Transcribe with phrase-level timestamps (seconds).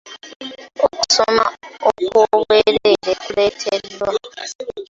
[0.85, 1.43] Okusoma
[1.87, 4.09] okwobwereere kuleeteddwa.